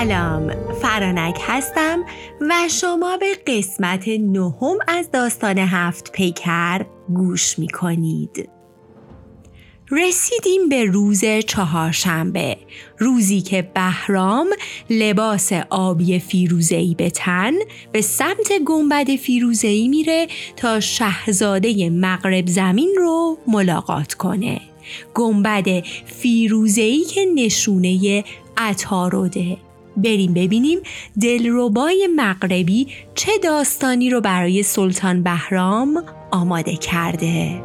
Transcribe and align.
سلام 0.00 0.52
فرانک 0.82 1.38
هستم 1.46 2.04
و 2.40 2.54
شما 2.68 3.16
به 3.16 3.34
قسمت 3.46 4.08
نهم 4.08 4.78
از 4.88 5.10
داستان 5.10 5.58
هفت 5.58 6.12
پیکر 6.12 6.86
گوش 7.14 7.58
می 7.58 7.68
کنید. 7.68 8.48
رسیدیم 9.90 10.68
به 10.68 10.84
روز 10.84 11.24
چهارشنبه 11.46 12.56
روزی 12.98 13.40
که 13.40 13.62
بهرام 13.62 14.46
لباس 14.90 15.52
آبی 15.70 16.18
فیروزهی 16.18 16.94
به 16.94 17.10
تن 17.10 17.52
به 17.92 18.00
سمت 18.00 18.52
گنبد 18.66 19.16
فیروزهی 19.16 19.88
میره 19.88 20.26
تا 20.56 20.80
شهزاده 20.80 21.90
مغرب 21.90 22.46
زمین 22.46 22.94
رو 22.98 23.38
ملاقات 23.46 24.14
کنه 24.14 24.60
گنبد 25.14 25.84
فیروزهی 26.06 27.04
که 27.04 27.26
نشونه 27.34 28.24
عطاروده 28.56 29.56
بریم 29.96 30.34
ببینیم 30.34 30.78
دلربای 31.22 32.08
مغربی 32.16 32.86
چه 33.14 33.32
داستانی 33.42 34.10
رو 34.10 34.20
برای 34.20 34.62
سلطان 34.62 35.22
بهرام 35.22 36.04
آماده 36.30 36.76
کرده. 36.76 37.62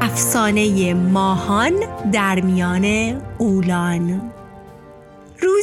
افسانه 0.00 0.94
ماهان 0.94 1.72
در 2.12 2.40
میان 2.40 2.84
اولان. 3.38 4.32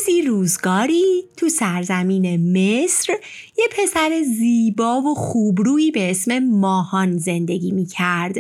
روزی 0.08 0.22
روزگاری 0.22 1.24
تو 1.38 1.50
سرزمین 1.50 2.52
مصر 2.52 3.14
یه 3.58 3.68
پسر 3.72 4.24
زیبا 4.38 5.02
و 5.02 5.16
خوبرویی 5.16 5.92
به 5.92 6.12
اسم 6.12 6.40
ماهان 6.40 7.18
زندگی 7.18 7.72
می 7.72 7.86
کرد 7.86 8.34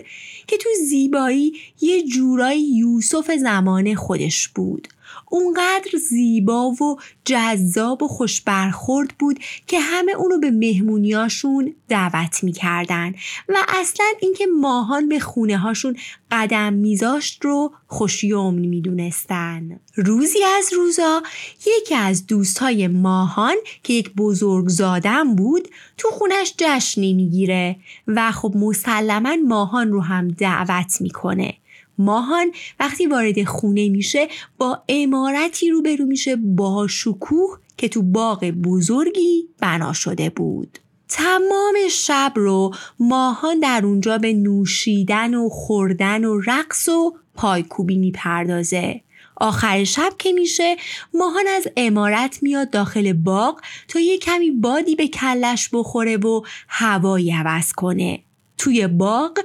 که 0.47 0.57
تو 0.57 0.69
زیبایی 0.89 1.53
یه 1.81 2.03
جورای 2.03 2.61
یوسف 2.61 3.31
زمان 3.31 3.95
خودش 3.95 4.47
بود. 4.47 4.88
اونقدر 5.30 5.97
زیبا 6.09 6.70
و 6.70 6.97
جذاب 7.25 8.03
و 8.03 8.08
خوش 8.08 8.42
برخورد 8.42 9.14
بود 9.20 9.39
که 9.67 9.80
همه 9.80 10.11
اونو 10.11 10.39
به 10.39 10.52
مهمونیاشون 10.52 11.75
دعوت 11.88 12.44
می‌کردن 12.44 13.14
و 13.50 13.58
اصلا 13.67 14.06
اینکه 14.22 14.45
ماهان 14.61 15.09
به 15.09 15.19
خونه 15.19 15.58
هاشون 15.58 15.97
قدم 16.31 16.73
میذاشت 16.73 17.45
رو 17.45 17.72
خوشیوم 17.88 18.53
می‌دونستن. 18.53 19.80
روزی 19.95 20.39
از 20.58 20.73
روزا 20.73 21.23
یکی 21.66 21.95
از 21.95 22.28
دوستای 22.28 22.88
ماهان 22.88 23.56
که 23.84 23.94
یک 23.94 24.14
بزرگ 24.14 24.67
زادن 24.67 25.36
بود 25.36 25.67
تو 25.97 26.09
خونش 26.09 26.53
جشنی 26.58 27.14
می‌گیره 27.14 27.75
و 28.08 28.31
خب 28.31 28.53
مسلما 28.56 29.36
ماهان 29.47 29.91
رو 29.91 30.02
هم 30.02 30.28
دعوت 30.28 31.02
می‌کنه. 31.02 31.53
ماهان 31.98 32.52
وقتی 32.80 33.08
وارد 33.08 33.44
خونه 33.44 33.90
میشه 33.90 34.28
با 34.58 34.84
امارتی 34.90 35.70
روبرو 35.70 36.06
میشه 36.06 36.36
با 36.36 36.88
شکوه 36.88 37.59
که 37.78 37.90
تو 37.90 38.02
باغ 38.02 38.45
بزرگی 38.45 39.50
بنا 39.59 39.94
شده 39.94 40.30
بود. 40.30 40.80
تمام 41.09 41.75
شب 41.92 42.34
رو 42.36 42.73
ماهان 43.00 43.59
در 43.59 43.81
اونجا 43.84 44.18
به 44.18 44.34
نوشیدن 44.34 45.34
و 45.34 45.50
خوردن 45.50 46.25
و 46.25 46.42
رقص 46.45 46.90
و 46.90 47.16
پایکوبی 47.36 47.98
می‌پردازه. 47.98 49.02
آخر 49.36 49.84
شب 49.84 50.14
که 50.20 50.31
میشه 50.31 50.75
ماهان 51.14 51.48
از 51.48 51.68
امارت 51.78 52.44
میاد 52.44 52.70
داخل 52.70 53.14
باغ 53.14 53.62
تا 53.88 54.00
یه 54.00 54.18
کمی 54.18 54.52
بادی 54.52 54.96
به 54.96 55.07
کلش 55.07 55.69
بخوره 55.74 56.18
و 56.18 56.41
هوایی 56.68 57.31
عوض 57.31 57.72
کنه. 57.72 58.19
توی 58.57 58.88
باغ 58.88 59.40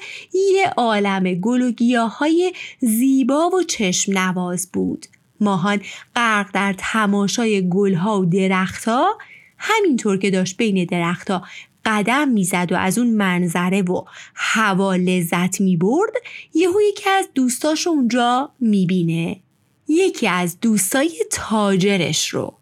یه 0.55 0.71
عالم 0.77 1.35
گل 1.35 1.63
و 1.63 1.71
گیاهای 1.71 2.53
زیبا 2.81 3.49
و 3.49 3.63
چشم 3.63 4.19
نواز 4.19 4.71
بود. 4.73 5.07
ماهان 5.41 5.81
غرق 6.17 6.51
در 6.55 6.75
تماشای 6.79 7.69
گلها 7.69 8.21
و 8.21 8.25
درختها 8.25 9.19
همینطور 9.59 10.19
که 10.19 10.31
داشت 10.31 10.57
بین 10.57 10.85
درختها 10.85 11.43
قدم 11.85 12.29
می‌زد 12.29 12.69
و 12.71 12.77
از 12.77 12.99
اون 12.99 13.11
منظره 13.11 13.83
و 13.83 14.05
هوا 14.35 14.97
لذت 14.97 15.61
می‌برد 15.61 16.13
یهو 16.55 16.81
یکی 16.89 17.11
از 17.11 17.29
دوستاش 17.35 17.87
اونجا 17.87 18.51
می‌بینه. 18.61 19.41
یکی 19.89 20.29
از 20.29 20.61
دوستای 20.61 21.11
تاجرش 21.31 22.29
رو. 22.29 22.55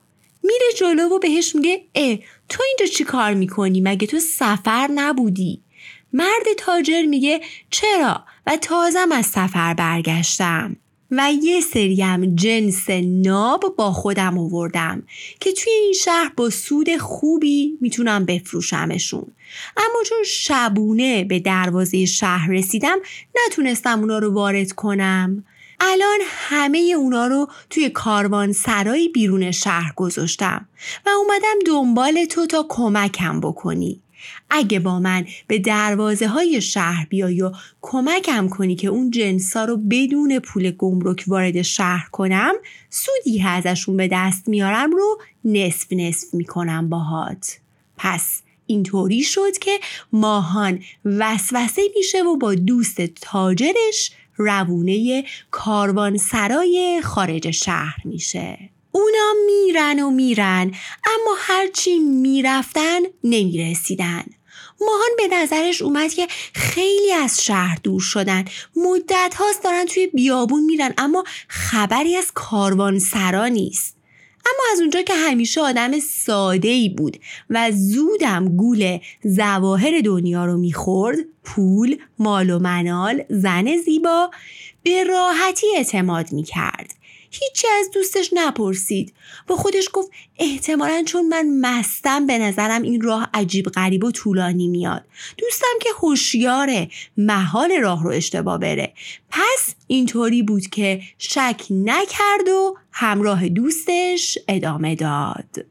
میره 0.42 0.66
جلو 0.78 1.16
و 1.16 1.18
بهش 1.18 1.54
میگه 1.54 1.82
اه 1.94 2.18
تو 2.48 2.62
اینجا 2.66 2.94
چی 2.94 3.04
کار 3.04 3.34
می‌کنی؟ 3.34 3.80
مگه 3.80 4.06
تو 4.06 4.18
سفر 4.18 4.88
نبودی؟ 4.94 5.60
مرد 6.12 6.46
تاجر 6.58 7.02
میگه 7.02 7.40
چرا؟ 7.70 8.24
و 8.46 8.56
تازم 8.56 9.12
از 9.12 9.26
سفر 9.26 9.74
برگشتم. 9.74 10.76
و 11.10 11.32
یه 11.42 11.60
سریم 11.60 12.36
جنس 12.36 12.90
ناب 13.04 13.74
با 13.76 13.92
خودم 13.92 14.38
آوردم 14.38 15.02
که 15.40 15.52
توی 15.52 15.72
این 15.72 15.92
شهر 15.92 16.32
با 16.36 16.50
سود 16.50 16.96
خوبی 16.96 17.78
می‌تونم 17.80 18.24
بفروشمشون. 18.24 19.26
اما 19.76 20.02
چون 20.08 20.18
شبونه 20.26 21.24
به 21.24 21.38
دروازه 21.38 22.06
شهر 22.06 22.50
رسیدم 22.50 22.98
نتونستم 23.46 24.00
اونا 24.00 24.18
رو 24.18 24.32
وارد 24.32 24.72
کنم. 24.72 25.44
الان 25.80 26.18
همه 26.26 26.94
اونا 26.96 27.26
رو 27.26 27.48
توی 27.70 27.90
کاروان 27.90 28.52
سرایی 28.52 29.08
بیرون 29.08 29.50
شهر 29.50 29.92
گذاشتم 29.96 30.68
و 31.06 31.08
اومدم 31.08 31.58
دنبال 31.66 32.24
تو 32.24 32.46
تا 32.46 32.66
کمکم 32.68 33.40
بکنی. 33.40 34.00
اگه 34.50 34.78
با 34.80 34.98
من 34.98 35.26
به 35.46 35.58
دروازه 35.58 36.28
های 36.28 36.60
شهر 36.60 37.06
بیای 37.08 37.42
و 37.42 37.52
کمکم 37.80 38.48
کنی 38.48 38.76
که 38.76 38.88
اون 38.88 39.10
جنسا 39.10 39.64
رو 39.64 39.76
بدون 39.76 40.38
پول 40.38 40.70
گمرک 40.70 41.24
وارد 41.26 41.62
شهر 41.62 42.08
کنم 42.12 42.52
سودی 42.90 43.42
ازشون 43.42 43.96
به 43.96 44.08
دست 44.12 44.48
میارم 44.48 44.90
رو 44.90 45.20
نصف 45.44 45.92
نصف 45.92 46.34
می‌کنم 46.34 46.88
باهات. 46.88 47.58
پس 47.96 48.42
اینطوری 48.66 49.22
شد 49.22 49.58
که 49.60 49.80
ماهان 50.12 50.82
وسوسه 51.04 51.82
میشه 51.96 52.22
و 52.22 52.36
با 52.36 52.54
دوست 52.54 53.00
تاجرش 53.06 54.12
روونه 54.36 55.24
کاروان 55.50 56.16
سرای 56.16 57.00
خارج 57.04 57.50
شهر 57.50 57.96
میشه. 58.04 58.58
اونا 58.92 59.32
میرن 59.46 60.00
و 60.00 60.10
میرن 60.10 60.74
اما 61.06 61.36
هرچی 61.38 61.98
می‌رفتن 61.98 63.00
نمی‌رسیدن. 63.24 64.24
ماهان 64.80 65.10
به 65.18 65.36
نظرش 65.36 65.82
اومد 65.82 66.12
که 66.12 66.26
خیلی 66.54 67.12
از 67.12 67.44
شهر 67.44 67.78
دور 67.82 68.00
شدن. 68.00 68.44
مدت 68.76 69.34
هاست 69.38 69.64
دارن 69.64 69.84
توی 69.84 70.06
بیابون 70.06 70.64
میرن 70.64 70.94
اما 70.98 71.24
خبری 71.48 72.16
از 72.16 72.32
کاروان 72.34 72.98
سرا 72.98 73.46
نیست. 73.46 73.96
اما 74.46 74.72
از 74.72 74.80
اونجا 74.80 75.02
که 75.02 75.14
همیشه 75.14 75.60
آدم 75.60 76.00
ساده 76.00 76.68
ای 76.68 76.88
بود 76.88 77.20
و 77.50 77.70
زودم 77.72 78.56
گول 78.56 78.98
زواهر 79.24 80.00
دنیا 80.04 80.44
رو 80.44 80.56
می‌خورد 80.56 81.18
پول، 81.44 81.96
مال 82.18 82.50
و 82.50 82.58
منال، 82.58 83.24
زن 83.30 83.76
زیبا 83.76 84.30
به 84.82 85.04
راحتی 85.04 85.66
اعتماد 85.76 86.32
می‌کرد. 86.32 86.94
هیچی 87.30 87.66
از 87.80 87.90
دوستش 87.90 88.30
نپرسید. 88.32 89.14
با 89.46 89.56
خودش 89.56 89.88
گفت 89.92 90.10
احتمالا 90.38 91.02
چون 91.06 91.28
من 91.28 91.60
مستم 91.60 92.26
به 92.26 92.38
نظرم 92.38 92.82
این 92.82 93.00
راه 93.00 93.30
عجیب 93.34 93.68
غریب 93.68 94.04
و 94.04 94.10
طولانی 94.10 94.68
میاد. 94.68 95.04
دوستم 95.38 95.78
که 95.80 95.90
هوشیاره 96.02 96.88
محال 97.16 97.72
راه 97.72 98.04
رو 98.04 98.10
اشتباه 98.10 98.58
بره. 98.58 98.92
پس 99.30 99.74
اینطوری 99.86 100.42
بود 100.42 100.66
که 100.66 101.02
شک 101.18 101.62
نکرد 101.70 102.48
و 102.48 102.76
همراه 102.92 103.48
دوستش 103.48 104.38
ادامه 104.48 104.94
داد. 104.94 105.64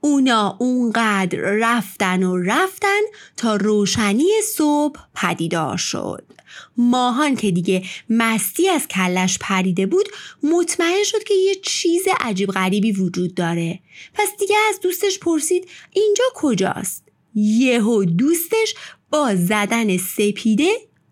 اونا 0.00 0.56
اونقدر 0.60 1.38
رفتن 1.40 2.22
و 2.22 2.36
رفتن 2.36 3.00
تا 3.36 3.56
روشنی 3.56 4.28
صبح 4.56 5.00
پدیدار 5.14 5.76
شد. 5.76 6.35
ماهان 6.76 7.36
که 7.36 7.50
دیگه 7.50 7.82
مستی 8.10 8.68
از 8.68 8.88
کلش 8.88 9.38
پریده 9.40 9.86
بود 9.86 10.08
مطمئن 10.42 11.04
شد 11.04 11.24
که 11.24 11.34
یه 11.34 11.54
چیز 11.54 12.02
عجیب 12.20 12.50
غریبی 12.50 12.92
وجود 12.92 13.34
داره. 13.34 13.80
پس 14.14 14.28
دیگه 14.38 14.56
از 14.68 14.80
دوستش 14.80 15.18
پرسید 15.18 15.68
اینجا 15.92 16.24
کجاست؟ 16.34 17.02
یهو 17.34 18.04
دوستش 18.04 18.74
با 19.10 19.34
زدن 19.34 19.96
سپیده 19.96 20.70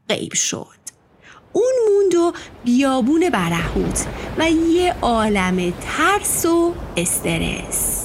غیب 0.09 0.35
شد. 0.35 0.85
اون 1.53 1.73
موند 1.89 2.15
و 2.15 2.33
بیابون 2.65 3.31
برهوت 3.31 4.07
و 4.39 4.51
یه 4.51 4.95
عالم 5.03 5.71
ترس 5.71 6.47
و 6.47 6.75
استرس. 6.97 8.05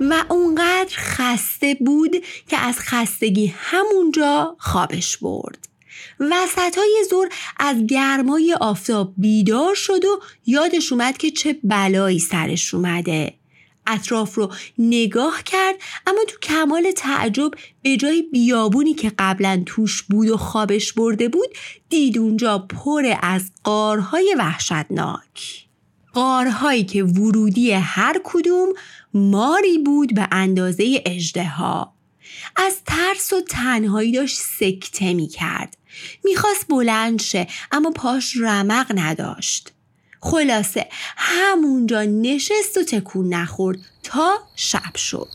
و 0.00 0.24
اونقدر 0.28 0.94
خسته 0.96 1.76
بود 1.80 2.16
که 2.48 2.58
از 2.58 2.78
خستگی 2.78 3.54
همونجا 3.56 4.56
خوابش 4.58 5.16
برد. 5.16 5.69
وسط 6.20 6.78
های 6.78 7.04
زور 7.10 7.28
از 7.56 7.86
گرمای 7.86 8.56
آفتاب 8.60 9.14
بیدار 9.16 9.74
شد 9.74 10.04
و 10.04 10.20
یادش 10.46 10.92
اومد 10.92 11.18
که 11.18 11.30
چه 11.30 11.56
بلایی 11.64 12.18
سرش 12.18 12.74
اومده. 12.74 13.34
اطراف 13.86 14.34
رو 14.34 14.52
نگاه 14.78 15.42
کرد 15.42 15.74
اما 16.06 16.18
تو 16.28 16.38
کمال 16.42 16.90
تعجب 16.96 17.50
به 17.82 17.96
جای 17.96 18.22
بیابونی 18.22 18.94
که 18.94 19.12
قبلا 19.18 19.62
توش 19.66 20.02
بود 20.02 20.28
و 20.28 20.36
خوابش 20.36 20.92
برده 20.92 21.28
بود 21.28 21.48
دید 21.88 22.18
اونجا 22.18 22.58
پر 22.58 23.14
از 23.22 23.50
قارهای 23.64 24.36
وحشتناک. 24.38 25.66
قارهایی 26.12 26.84
که 26.84 27.04
ورودی 27.04 27.72
هر 27.72 28.20
کدوم 28.24 28.68
ماری 29.14 29.78
بود 29.78 30.14
به 30.14 30.28
اندازه 30.32 31.02
اجدها 31.06 31.94
از 32.56 32.76
ترس 32.86 33.32
و 33.32 33.40
تنهایی 33.40 34.12
داشت 34.12 34.38
سکته 34.58 35.14
می 35.14 35.28
کرد 35.28 35.76
می‌خواست 36.24 36.68
بلند 36.68 37.22
شه 37.22 37.46
اما 37.72 37.90
پاش 37.90 38.36
رمق 38.36 38.92
نداشت. 38.94 39.72
خلاصه 40.20 40.86
همونجا 41.16 42.02
نشست 42.02 42.76
و 42.76 42.84
تکون 42.84 43.34
نخورد 43.34 43.78
تا 44.02 44.38
شب 44.56 44.96
شد. 44.96 45.28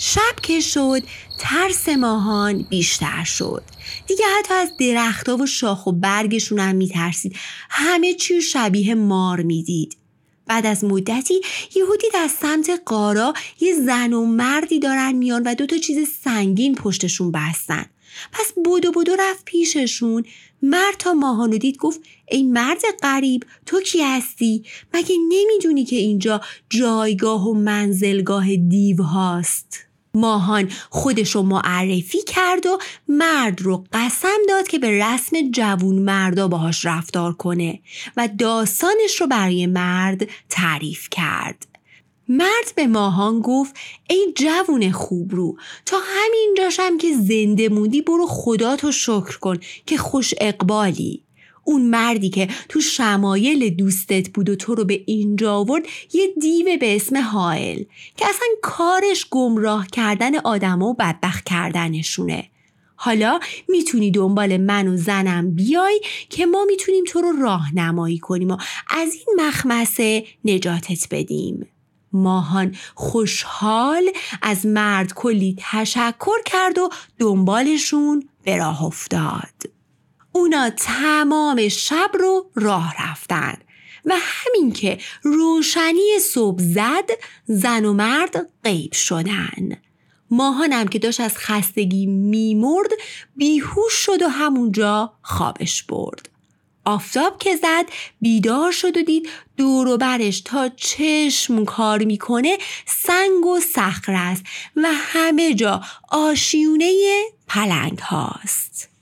شب 0.00 0.40
که 0.42 0.60
شد 0.60 1.02
ترس 1.38 1.88
ماهان 1.88 2.62
بیشتر 2.62 3.24
شد. 3.24 3.62
دیگه 4.06 4.24
حتی 4.38 4.54
از 4.54 4.68
درختها 4.80 5.36
و 5.36 5.46
شاخ 5.46 5.86
و 5.86 5.92
برگشون 5.92 6.58
هم 6.58 6.76
میترسید. 6.76 7.36
همه 7.70 8.14
چی 8.14 8.42
شبیه 8.42 8.94
مار 8.94 9.42
می‌دید. 9.42 9.96
بعد 10.46 10.66
از 10.66 10.84
مدتی 10.84 11.40
یهودی 11.76 12.06
از 12.14 12.30
سمت 12.30 12.82
قارا 12.86 13.34
یه 13.60 13.74
زن 13.74 14.12
و 14.12 14.26
مردی 14.26 14.78
دارن 14.78 15.12
میان 15.12 15.42
و 15.42 15.54
دوتا 15.54 15.78
چیز 15.78 16.08
سنگین 16.08 16.74
پشتشون 16.74 17.32
بستن. 17.32 17.84
پس 18.32 18.52
بودو 18.64 18.92
بودو 18.92 19.16
رفت 19.18 19.44
پیششون. 19.44 20.24
مرد 20.62 20.94
تا 20.98 21.12
ماهانو 21.12 21.58
دید 21.58 21.76
گفت 21.76 22.00
ای 22.30 22.42
مرد 22.42 22.82
غریب 23.02 23.44
تو 23.66 23.80
کی 23.80 24.02
هستی؟ 24.02 24.64
مگه 24.94 25.16
نمی‌دونی 25.28 25.84
که 25.84 25.96
اینجا 25.96 26.40
جایگاه 26.70 27.48
و 27.48 27.54
منزلگاه 27.54 28.56
دیو 28.56 29.02
هاست؟ 29.02 29.93
ماهان 30.14 30.70
خودشو 30.90 31.42
معرفی 31.42 32.22
کرد 32.22 32.66
و 32.66 32.78
مرد 33.08 33.62
رو 33.62 33.84
قسم 33.92 34.38
داد 34.48 34.68
که 34.68 34.78
به 34.78 35.04
رسم 35.04 35.50
جوون 35.50 35.98
مردا 35.98 36.48
باهاش 36.48 36.86
رفتار 36.86 37.32
کنه 37.32 37.80
و 38.16 38.28
داستانش 38.38 39.20
رو 39.20 39.26
برای 39.26 39.66
مرد 39.66 40.28
تعریف 40.50 41.08
کرد. 41.10 41.66
مرد 42.28 42.72
به 42.76 42.86
ماهان 42.86 43.40
گفت 43.40 43.76
ای 44.10 44.32
جوون 44.36 44.92
خوب 44.92 45.34
رو 45.34 45.56
تا 45.86 45.96
همین 46.06 46.54
جاشم 46.58 46.98
که 46.98 47.16
زنده 47.16 47.68
موندی 47.68 48.02
برو 48.02 48.26
خدا 48.26 48.76
تو 48.76 48.92
شکر 48.92 49.38
کن 49.38 49.58
که 49.86 49.96
خوش 49.96 50.34
اقبالی. 50.40 51.23
اون 51.64 51.82
مردی 51.82 52.30
که 52.30 52.48
تو 52.68 52.80
شمایل 52.80 53.70
دوستت 53.70 54.28
بود 54.28 54.48
و 54.48 54.56
تو 54.56 54.74
رو 54.74 54.84
به 54.84 55.02
اینجا 55.06 55.54
آورد 55.54 55.82
یه 56.12 56.28
دیو 56.40 56.76
به 56.80 56.96
اسم 56.96 57.16
حائل 57.16 57.82
که 58.16 58.26
اصلا 58.28 58.48
کارش 58.62 59.26
گمراه 59.30 59.86
کردن 59.86 60.36
آدم 60.36 60.82
و 60.82 60.94
بدبخت 60.94 61.44
کردنشونه. 61.44 62.50
حالا 62.96 63.40
می‌تونی 63.68 64.10
دنبال 64.10 64.56
من 64.56 64.88
و 64.88 64.96
زنم 64.96 65.54
بیای 65.54 66.00
که 66.30 66.46
ما 66.46 66.64
می‌تونیم 66.64 67.04
تو 67.04 67.20
رو 67.20 67.32
راهنمایی 67.42 68.18
کنیم 68.18 68.50
و 68.50 68.56
از 68.90 69.12
این 69.14 69.46
مخمسه 69.46 70.24
نجاتت 70.44 71.06
بدیم. 71.10 71.66
ماهان 72.12 72.76
خوشحال 72.94 74.10
از 74.42 74.66
مرد 74.66 75.12
کلی 75.14 75.56
تشکر 75.58 76.42
کرد 76.46 76.78
و 76.78 76.88
دنبالشون 77.18 78.28
به 78.44 78.56
راه 78.56 78.84
افتاد. 78.84 79.73
اونا 80.36 80.70
تمام 80.70 81.68
شب 81.68 82.10
رو 82.14 82.50
راه 82.54 82.94
رفتن 83.02 83.54
و 84.04 84.14
همین 84.20 84.72
که 84.72 84.98
روشنی 85.22 86.18
صبح 86.32 86.62
زد 86.62 87.10
زن 87.46 87.84
و 87.84 87.92
مرد 87.92 88.48
غیب 88.64 88.92
شدن. 88.92 89.76
ماهانم 90.30 90.88
که 90.88 90.98
داشت 90.98 91.20
از 91.20 91.36
خستگی 91.36 92.06
میمرد 92.06 92.90
بیهوش 93.36 93.92
شد 93.92 94.22
و 94.22 94.28
همونجا 94.28 95.12
خوابش 95.22 95.82
برد. 95.82 96.28
آفتاب 96.84 97.38
که 97.38 97.56
زد 97.56 97.84
بیدار 98.20 98.72
شد 98.72 98.96
و 98.96 99.02
دید 99.02 99.28
دور 99.56 99.88
و 99.88 99.96
برش 99.96 100.40
تا 100.40 100.68
چشم 100.68 101.64
کار 101.64 102.04
می‌کنه 102.04 102.58
سنگ 102.86 103.46
و 103.46 103.60
صخره 103.60 104.18
است 104.18 104.42
و 104.76 104.88
همه 104.92 105.54
جا 105.54 105.80
آشیونه 106.08 106.92
پلنگ 107.48 107.98
هاست. 107.98 108.93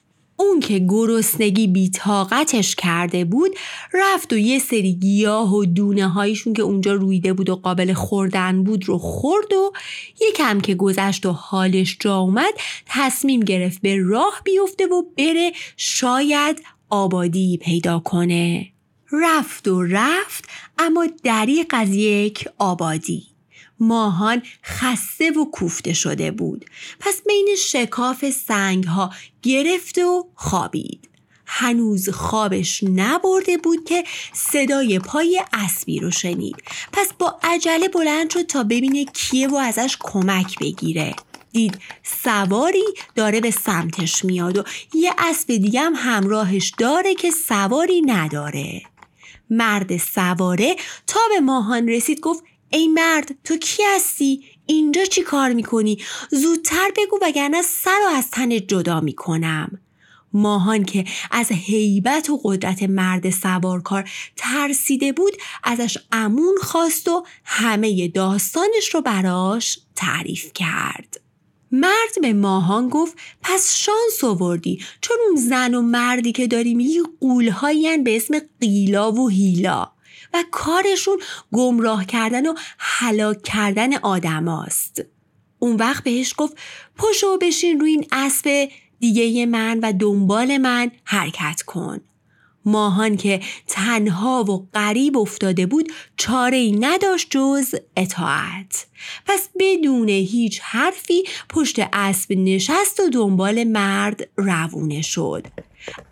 اون 0.42 0.60
که 0.60 0.78
گرسنگی 0.88 1.66
بیتاقتش 1.66 2.76
کرده 2.76 3.24
بود 3.24 3.50
رفت 3.94 4.32
و 4.32 4.36
یه 4.36 4.58
سری 4.58 4.92
گیاه 4.92 5.54
و 5.54 5.64
دونه 5.64 6.08
هایشون 6.08 6.52
که 6.52 6.62
اونجا 6.62 6.92
رویده 6.92 7.32
بود 7.32 7.50
و 7.50 7.56
قابل 7.56 7.92
خوردن 7.92 8.64
بود 8.64 8.88
رو 8.88 8.98
خورد 8.98 9.52
و 9.52 9.72
یکم 10.20 10.60
که 10.60 10.74
گذشت 10.74 11.26
و 11.26 11.32
حالش 11.32 11.96
جا 12.00 12.18
اومد 12.18 12.54
تصمیم 12.86 13.40
گرفت 13.40 13.82
به 13.82 13.96
راه 14.02 14.40
بیفته 14.44 14.86
و 14.86 15.02
بره 15.18 15.52
شاید 15.76 16.62
آبادی 16.90 17.58
پیدا 17.62 17.98
کنه. 17.98 18.68
رفت 19.12 19.68
و 19.68 19.82
رفت 19.82 20.44
اما 20.78 21.06
دریق 21.24 21.66
از 21.70 21.94
یک 21.94 22.48
آبادی. 22.58 23.31
ماهان 23.82 24.42
خسته 24.64 25.30
و 25.30 25.44
کوفته 25.44 25.92
شده 25.92 26.30
بود. 26.30 26.64
پس 27.00 27.22
بین 27.26 27.48
شکاف 27.58 28.30
سنگ 28.30 28.84
ها 28.84 29.10
گرفت 29.42 29.98
و 29.98 30.26
خوابید. 30.34 31.08
هنوز 31.46 32.08
خوابش 32.08 32.84
نبرده 32.84 33.56
بود 33.56 33.84
که 33.84 34.04
صدای 34.32 34.98
پای 34.98 35.42
اسبی 35.52 35.98
رو 35.98 36.10
شنید. 36.10 36.56
پس 36.92 37.08
با 37.18 37.38
عجله 37.42 37.88
بلند 37.88 38.30
شد 38.30 38.42
تا 38.42 38.62
ببینه 38.64 39.04
کیه 39.04 39.48
و 39.48 39.56
ازش 39.56 39.96
کمک 40.00 40.58
بگیره. 40.58 41.14
دید 41.52 41.78
سواری 42.02 42.84
داره 43.14 43.40
به 43.40 43.50
سمتش 43.50 44.24
میاد 44.24 44.58
و 44.58 44.64
یه 44.94 45.12
اسب 45.18 45.46
دیگه 45.46 45.80
هم 45.80 45.92
همراهش 45.96 46.72
داره 46.78 47.14
که 47.14 47.30
سواری 47.30 48.00
نداره. 48.00 48.82
مرد 49.50 49.96
سواره 49.96 50.76
تا 51.06 51.20
به 51.34 51.40
ماهان 51.40 51.88
رسید 51.88 52.20
گفت 52.20 52.44
ای 52.72 52.88
مرد 52.88 53.34
تو 53.44 53.56
کی 53.56 53.82
هستی؟ 53.94 54.44
اینجا 54.66 55.04
چی 55.04 55.22
کار 55.22 55.52
می‌کنی؟ 55.52 55.98
زودتر 56.30 56.90
بگو 56.96 57.18
وگرنه 57.22 57.62
سر 57.62 57.98
رو 57.98 58.16
از 58.16 58.30
تن 58.30 58.66
جدا 58.66 59.00
می‌کنم 59.00 59.80
ماهان 60.32 60.84
که 60.84 61.04
از 61.30 61.48
هیبت 61.50 62.30
و 62.30 62.40
قدرت 62.44 62.82
مرد 62.82 63.30
سوارکار 63.30 64.10
ترسیده 64.36 65.12
بود 65.12 65.32
ازش 65.64 65.98
امون 66.12 66.54
خواست 66.62 67.08
و 67.08 67.26
همه 67.44 68.08
داستانش 68.08 68.94
رو 68.94 69.00
براش 69.00 69.78
تعریف 69.96 70.52
کرد 70.54 71.20
مرد 71.72 72.20
به 72.22 72.32
ماهان 72.32 72.88
گفت 72.88 73.16
پس 73.42 73.74
شانس 73.76 74.24
آوردی 74.24 74.80
چون 75.00 75.16
اون 75.28 75.36
زن 75.36 75.74
و 75.74 75.82
مردی 75.82 76.32
که 76.32 76.46
داری 76.46 76.74
میگی 76.74 77.00
قولهایی 77.20 77.98
به 77.98 78.16
اسم 78.16 78.34
قیلا 78.60 79.12
و 79.12 79.28
هیلا 79.28 79.92
و 80.34 80.44
کارشون 80.50 81.18
گمراه 81.52 82.06
کردن 82.06 82.46
و 82.46 82.54
هلاک 82.78 83.42
کردن 83.42 83.94
آدماست. 83.94 85.02
اون 85.58 85.76
وقت 85.76 86.04
بهش 86.04 86.34
گفت 86.36 86.56
پشو 86.96 87.38
بشین 87.40 87.80
روی 87.80 87.90
این 87.90 88.06
اسب 88.12 88.68
دیگه 89.00 89.46
من 89.46 89.80
و 89.82 89.92
دنبال 89.92 90.58
من 90.58 90.90
حرکت 91.04 91.62
کن. 91.62 92.00
ماهان 92.64 93.16
که 93.16 93.40
تنها 93.66 94.44
و 94.44 94.68
غریب 94.74 95.18
افتاده 95.18 95.66
بود 95.66 95.92
چاره 96.16 96.56
ای 96.56 96.72
نداشت 96.72 97.26
جز 97.30 97.74
اطاعت. 97.96 98.86
پس 99.26 99.48
بدون 99.60 100.08
هیچ 100.08 100.60
حرفی 100.62 101.22
پشت 101.48 101.76
اسب 101.92 102.32
نشست 102.32 103.00
و 103.00 103.08
دنبال 103.08 103.64
مرد 103.64 104.28
روونه 104.36 105.02
شد. 105.02 105.46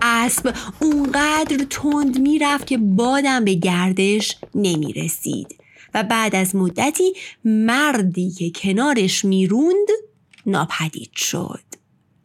اسب 0.03 0.55
اونقدر 0.81 1.65
تند 1.71 2.19
می‌رفت 2.19 2.67
که 2.67 2.79
بادم 2.79 3.45
به 3.45 3.55
گردش 3.55 4.37
نمی 4.55 4.93
رسید 4.93 5.57
و 5.95 6.03
بعد 6.03 6.35
از 6.35 6.57
مدتی 6.57 7.13
مردی 7.45 8.31
که 8.31 8.51
کنارش 8.51 9.25
می‌روند 9.25 9.89
ناپدید 10.47 11.11
شد. 11.17 11.61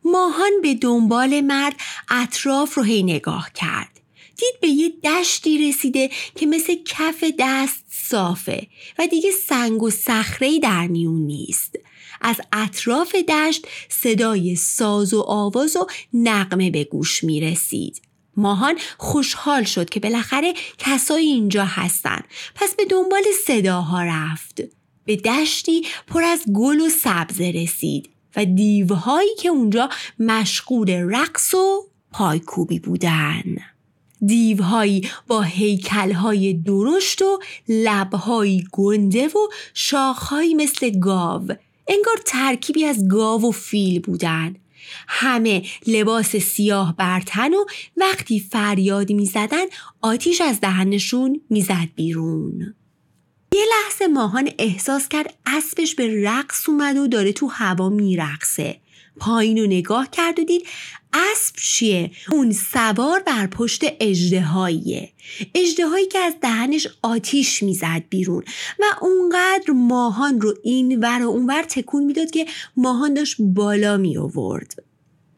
ماهان 0.05 0.51
به 0.61 0.73
دنبال 0.73 1.41
مرد 1.41 1.75
اطراف 2.09 2.73
رو 2.73 2.83
هی 2.83 3.03
نگاه 3.03 3.49
کرد. 3.53 3.94
دید 4.37 4.59
به 4.61 4.67
یه 4.67 4.89
دشتی 5.03 5.69
رسیده 5.69 6.09
که 6.35 6.45
مثل 6.45 6.75
کف 6.85 7.23
دست 7.39 7.85
صافه 7.89 8.67
و 8.99 9.07
دیگه 9.07 9.31
سنگ 9.31 9.83
و 9.83 9.89
صخره 9.89 10.59
در 10.59 10.87
میون 10.87 11.21
نیست. 11.21 11.75
از 12.21 12.41
اطراف 12.53 13.15
دشت 13.15 13.67
صدای 13.89 14.55
ساز 14.55 15.13
و 15.13 15.21
آواز 15.21 15.75
و 15.75 15.87
نقمه 16.13 16.71
به 16.71 16.83
گوش 16.83 17.23
می 17.23 17.41
رسید. 17.41 18.01
ماهان 18.37 18.75
خوشحال 18.97 19.63
شد 19.63 19.89
که 19.89 19.99
بالاخره 19.99 20.53
کسایی 20.77 21.27
اینجا 21.27 21.65
هستن. 21.65 22.21
پس 22.55 22.75
به 22.75 22.85
دنبال 22.85 23.23
صداها 23.47 24.03
رفت. 24.03 24.61
به 25.05 25.15
دشتی 25.15 25.85
پر 26.07 26.23
از 26.23 26.43
گل 26.53 26.81
و 26.81 26.89
سبزه 26.89 27.51
رسید 27.55 28.09
و 28.35 28.45
دیوهایی 28.45 29.35
که 29.39 29.49
اونجا 29.49 29.89
مشغول 30.19 30.89
رقص 30.89 31.53
و 31.53 31.87
پایکوبی 32.11 32.79
بودن. 32.79 33.74
دیوهایی 34.25 35.09
با 35.27 35.41
هیکلهای 35.41 36.53
درشت 36.53 37.21
و 37.21 37.39
لبهایی 37.69 38.67
گنده 38.71 39.27
و 39.27 39.47
شاخهایی 39.73 40.53
مثل 40.53 40.99
گاو. 40.99 41.41
انگار 41.87 42.17
ترکیبی 42.25 42.85
از 42.85 43.07
گاو 43.07 43.41
و 43.41 43.51
فیل 43.51 44.01
بودن. 44.01 44.55
همه 45.07 45.63
لباس 45.87 46.35
سیاه 46.35 46.95
برتن 46.97 47.53
و 47.53 47.65
وقتی 47.97 48.39
فریادی 48.39 49.13
می‌زدن 49.13 49.65
آتیش 50.01 50.41
از 50.41 50.61
دهنشون 50.61 51.41
می‌زد 51.49 51.89
بیرون. 51.95 52.75
یه 53.53 53.65
لحظه 53.69 54.07
ماهان 54.07 54.49
احساس 54.59 55.07
کرد 55.07 55.33
اسبش 55.45 55.95
به 55.95 56.23
رقص 56.23 56.69
اومد 56.69 56.97
و 56.97 57.07
داره 57.07 57.31
تو 57.31 57.47
هوا 57.47 57.89
میرقصه. 57.89 58.79
پایین 59.19 59.57
رو 59.57 59.67
نگاه 59.67 60.09
کرد 60.11 60.39
و 60.39 60.43
دید 60.43 60.67
اسب 61.13 61.55
چیه؟ 61.57 62.11
اون 62.31 62.51
سوار 62.51 63.19
بر 63.19 63.47
پشت 63.47 63.81
اجدهاییه 63.99 65.09
اجدهایی 65.55 66.07
که 66.07 66.19
از 66.19 66.33
دهنش 66.41 66.87
آتیش 67.01 67.63
می‌زد 67.63 68.03
بیرون 68.09 68.43
و 68.79 68.83
اونقدر 69.01 69.73
ماهان 69.73 70.41
رو 70.41 70.53
این 70.63 70.99
ور 70.99 71.23
و 71.23 71.29
اونور 71.29 71.63
تکون 71.63 72.03
می‌داد 72.03 72.31
که 72.31 72.45
ماهان 72.77 73.13
داشت 73.13 73.35
بالا 73.39 73.97
می 73.97 74.17
آورد. 74.17 74.83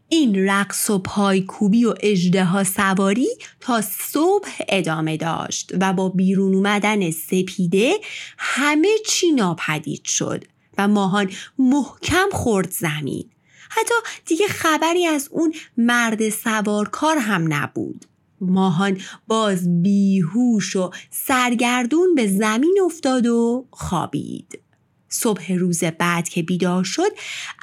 این 0.10 0.48
رقص 0.50 0.90
و 0.90 1.00
پایکوبی 1.00 1.86
و 1.86 1.94
اجده 2.02 2.64
سواری 2.64 3.28
تا 3.60 3.82
صبح 3.82 4.50
ادامه 4.70 5.18
داشت 5.18 5.72
و 5.82 5.94
با 5.94 6.10
بیرون 6.10 6.56
اومدن 6.56 7.12
سپیده 7.12 7.94
همه 8.38 8.90
چی 9.08 9.32
ناپدید 9.32 10.06
شد 10.06 10.44
و 10.78 10.88
ماهان 10.88 11.32
محکم 11.60 12.30
خورد 12.32 12.72
زمین 12.72 13.30
حتی 13.70 13.94
دیگه 14.26 14.48
خبری 14.48 15.06
از 15.06 15.30
اون 15.32 15.54
مرد 15.78 16.30
سوارکار 16.30 17.18
هم 17.18 17.54
نبود. 17.54 18.06
ماهان 18.42 19.02
باز 19.28 19.82
بیهوش 19.82 20.76
و 20.76 20.92
سرگردون 21.10 22.16
به 22.16 22.28
زمین 22.28 22.80
افتاد 22.86 23.28
و 23.28 23.66
خوابید. 23.72 24.60
صبح 25.10 25.54
روز 25.54 25.84
بعد 25.84 26.30
که 26.30 26.44
بیدار 26.44 26.84
شد 26.84 27.12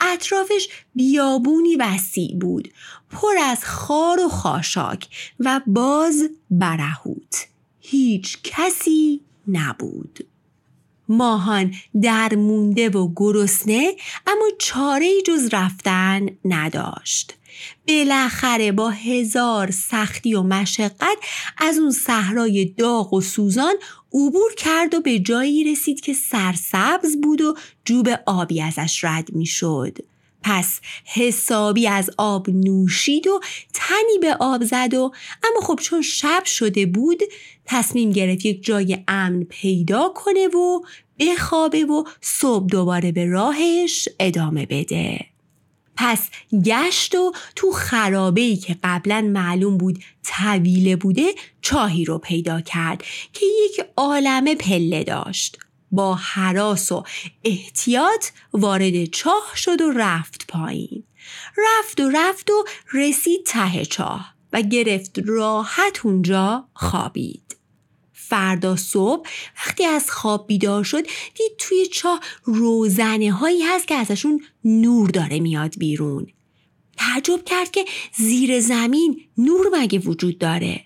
اطرافش 0.01 0.69
بیابونی 0.95 1.77
وسیع 1.77 2.37
بود. 2.41 2.73
پر 3.11 3.39
از 3.43 3.65
خار 3.65 4.21
و 4.21 4.29
خاشاک 4.29 5.09
و 5.41 5.61
باز 5.67 6.31
برهوت. 6.51 7.47
هیچ 7.81 8.39
کسی 8.43 9.21
نبود. 9.49 10.27
ماهان 11.09 11.75
درمونده 12.03 12.89
و 12.89 13.13
گرسنه 13.17 13.97
اما 14.27 14.47
چاره 14.59 15.23
جز 15.27 15.49
رفتن 15.53 16.27
نداشت 16.45 17.35
بالاخره 17.89 18.73
با 18.73 18.91
هزار 18.91 19.71
سختی 19.71 20.35
و 20.35 20.43
مشقت 20.43 21.17
از 21.59 21.79
اون 21.79 21.91
صحرای 21.91 22.65
داغ 22.65 23.13
و 23.13 23.21
سوزان 23.21 23.75
عبور 24.15 24.55
کرد 24.57 24.95
و 24.95 25.01
به 25.01 25.19
جایی 25.19 25.65
رسید 25.65 26.01
که 26.01 26.13
سرسبز 26.13 27.17
بود 27.23 27.41
و 27.41 27.55
جوب 27.85 28.09
آبی 28.27 28.63
ازش 28.63 29.05
رد 29.05 29.33
می 29.33 29.47
شد. 29.47 29.99
پس 30.45 30.81
حسابی 31.05 31.87
از 31.87 32.11
آب 32.19 32.51
نوشید 32.51 33.27
و 33.27 33.41
تنی 33.75 34.19
به 34.21 34.37
آب 34.41 34.65
زد 34.65 34.95
و 34.95 35.13
اما 35.45 35.61
خب 35.67 35.79
چون 35.83 36.03
شب 36.03 36.45
شده 36.45 36.87
بود 36.87 37.23
تصمیم 37.65 38.11
گرفت 38.11 38.45
یک 38.45 38.65
جای 38.65 38.99
امن 39.09 39.45
پیدا 39.45 40.13
کنه 40.15 40.47
و 40.47 40.81
بخوابه 41.19 41.85
و 41.85 42.05
صبح 42.21 42.67
دوباره 42.67 43.13
به 43.13 43.27
راهش 43.27 44.09
ادامه 44.21 44.67
بده. 44.67 45.27
پس 45.97 46.29
گشت 46.65 47.15
و 47.15 47.33
تو 47.57 47.71
خرابه‌ای 47.71 48.57
که 48.57 48.77
قبلا 48.85 49.21
معلوم 49.21 49.79
بود 49.79 49.99
طویله 50.25 50.97
بوده 50.97 51.27
چاهی 51.61 52.05
رو 52.05 52.19
پیدا 52.19 52.61
کرد 52.61 53.03
که 53.33 53.47
یک 53.65 53.87
عالمه 53.97 54.55
پله 54.55 55.05
داشت. 55.05 55.59
با 55.95 56.15
حراس 56.15 56.93
و 56.93 57.05
احتیاط 57.45 58.27
وارد 58.53 59.05
چاه 59.05 59.53
شد 59.57 59.81
و 59.81 59.91
رفت 59.91 60.47
پایین. 60.47 61.05
رفت 61.59 62.01
و 62.01 62.11
رفت 62.11 62.51
و 62.51 62.65
رسید 62.93 63.45
ته 63.47 63.85
چاه 63.85 64.35
و 64.53 64.63
گرفت 64.63 65.19
راحت 65.27 66.07
اونجا 66.07 66.69
خوابید. 66.75 67.57
فردا 68.13 68.77
صبح 68.77 69.29
وقتی 69.57 69.85
از 69.85 70.11
خواب 70.11 70.47
بیدار 70.47 70.85
شد 70.85 71.03
دید 71.07 71.53
توی 71.59 71.87
چاه 71.87 72.21
روزنه 72.45 73.33
هایی 73.33 73.63
هست 73.63 73.89
که 73.89 73.95
ازشون 73.95 74.41
نور 74.65 75.11
داره 75.11 75.41
میاد 75.41 75.75
بیرون 75.79 76.27
تعجب 76.97 77.45
کرد 77.45 77.71
که 77.71 77.85
زیر 78.17 78.61
زمین 78.61 79.21
نور 79.39 79.67
مگه 79.73 79.99
وجود 79.99 80.39
داره 80.39 80.85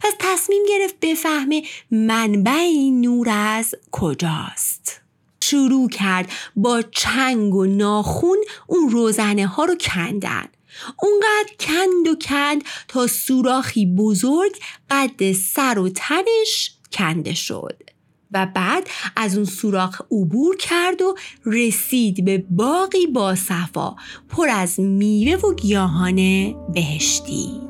پس 0.00 0.12
تصمیم 0.18 0.62
گرفت 0.68 0.94
بفهمه 1.02 1.62
منبع 1.90 2.52
این 2.52 3.00
نور 3.00 3.28
از 3.30 3.74
کجاست. 3.90 5.00
شروع 5.42 5.88
کرد 5.88 6.30
با 6.56 6.82
چنگ 6.82 7.54
و 7.54 7.66
ناخون 7.66 8.38
اون 8.66 8.90
روزنه 8.90 9.46
ها 9.46 9.64
رو 9.64 9.74
کندن. 9.74 10.48
اونقدر 11.02 11.54
کند 11.60 12.08
و 12.08 12.14
کند 12.14 12.64
تا 12.88 13.06
سوراخی 13.06 13.86
بزرگ 13.86 14.56
قد 14.90 15.32
سر 15.32 15.78
و 15.78 15.88
تنش 15.88 16.72
کنده 16.92 17.34
شد. 17.34 17.82
و 18.32 18.46
بعد 18.54 18.88
از 19.16 19.36
اون 19.36 19.44
سوراخ 19.44 20.00
عبور 20.10 20.56
کرد 20.56 21.02
و 21.02 21.14
رسید 21.46 22.24
به 22.24 22.44
باقی 22.50 23.06
با 23.06 23.34
صفا 23.34 23.96
پر 24.28 24.48
از 24.48 24.80
میوه 24.80 25.40
و 25.40 25.54
گیاهان 25.54 26.16
بهشتی. 26.72 27.60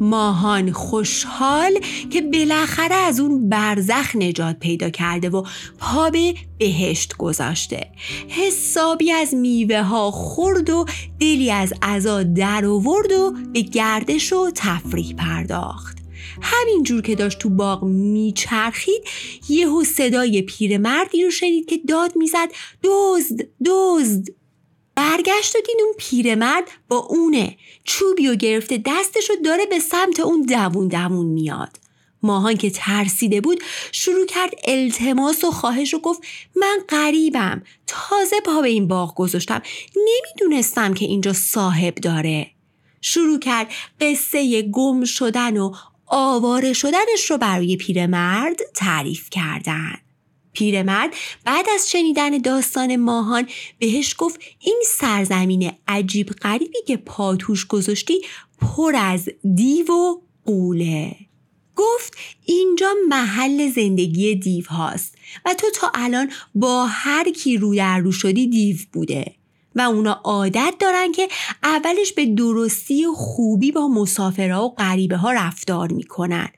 ماهان 0.00 0.72
خوشحال 0.72 1.78
که 2.10 2.20
بالاخره 2.20 2.94
از 2.94 3.20
اون 3.20 3.48
برزخ 3.48 4.16
نجات 4.16 4.58
پیدا 4.58 4.90
کرده 4.90 5.30
و 5.30 5.42
پا 5.78 6.10
به 6.10 6.34
بهشت 6.58 7.16
گذاشته. 7.16 7.86
حسابی 8.28 9.12
از 9.12 9.34
میوه 9.34 9.82
ها 9.82 10.10
خورد 10.10 10.70
و 10.70 10.84
دلی 11.20 11.50
از 11.50 11.72
عزا 11.82 12.22
در 12.22 12.66
آورد 12.66 13.12
و 13.12 13.32
به 13.52 13.60
گردش 13.60 14.32
و 14.32 14.50
تفریح 14.54 15.14
پرداخت. 15.16 15.98
همینجور 16.42 17.02
که 17.02 17.14
داشت 17.14 17.38
تو 17.38 17.48
باغ 17.50 17.84
میچرخید 17.84 19.02
یهو 19.48 19.84
صدای 19.84 20.42
پیرمردی 20.42 21.24
رو 21.24 21.30
شنید 21.30 21.66
که 21.66 21.80
داد 21.88 22.12
می‌زد 22.16 22.48
دزد 22.84 23.40
دزد! 23.64 24.37
برگشت 24.98 25.56
و 25.56 25.58
دید 25.66 25.76
اون 25.84 25.94
پیرمرد 25.98 26.64
با 26.88 26.96
اونه. 26.96 27.56
چوبی 27.84 28.28
و 28.28 28.34
گرفته 28.34 28.82
دستش 28.86 29.30
رو 29.30 29.36
داره 29.44 29.66
به 29.66 29.78
سمت 29.78 30.20
اون 30.20 30.42
دوون 30.42 30.88
دوون 30.88 31.26
میاد. 31.26 31.76
ماهان 32.22 32.56
که 32.56 32.70
ترسیده 32.70 33.40
بود 33.40 33.62
شروع 33.92 34.26
کرد 34.26 34.50
التماس 34.64 35.44
و 35.44 35.50
خواهش 35.50 35.92
رو 35.92 35.98
گفت 35.98 36.22
من 36.56 36.78
غریبم. 36.88 37.62
تازه 37.86 38.40
پا 38.44 38.60
به 38.60 38.68
این 38.68 38.88
باغ 38.88 39.14
گذاشتم. 39.14 39.62
نمی‌دونستم 39.96 40.94
که 40.94 41.04
اینجا 41.04 41.32
صاحب 41.32 41.94
داره. 41.94 42.50
شروع 43.00 43.38
کرد 43.38 43.70
قصه 44.00 44.62
گم 44.62 45.04
شدن 45.04 45.56
و 45.56 45.74
آواره 46.06 46.72
شدنش 46.72 47.30
رو 47.30 47.38
برای 47.38 47.76
پیرمرد 47.76 48.58
تعریف 48.74 49.30
کردن. 49.30 50.07
پیرمرد 50.52 51.14
بعد 51.44 51.66
از 51.74 51.90
شنیدن 51.90 52.38
داستان 52.38 52.96
ماهان 52.96 53.48
بهش 53.78 54.14
گفت 54.18 54.40
این 54.60 54.82
سرزمین 54.86 55.72
عجیب 55.88 56.30
غریبی 56.30 56.78
که 56.86 56.96
پاتوش 56.96 57.66
گذاشتی 57.66 58.20
پر 58.60 58.96
از 58.96 59.28
دیو 59.54 59.92
و 59.92 60.16
قوله. 60.44 61.16
گفت 61.76 62.16
اینجا 62.44 62.94
محل 63.08 63.70
زندگی 63.70 64.34
دیو 64.34 64.64
هاست 64.64 65.14
و 65.44 65.54
تو 65.54 65.66
تا 65.74 65.90
الان 65.94 66.30
با 66.54 66.86
هر 66.86 67.30
کی 67.30 67.56
رو 67.56 67.74
در 67.74 67.98
رو 67.98 68.12
شدی 68.12 68.46
دیو 68.46 68.76
بوده. 68.92 69.34
و 69.74 69.80
اونا 69.80 70.20
عادت 70.24 70.74
دارن 70.80 71.12
که 71.12 71.28
اولش 71.62 72.12
به 72.12 72.26
درستی 72.26 73.04
و 73.04 73.12
خوبی 73.12 73.72
با 73.72 73.88
مسافرها 73.88 74.64
و 74.64 74.74
غریبه 74.74 75.16
ها 75.16 75.32
رفتار 75.32 75.92
می‌کنن 75.92 76.48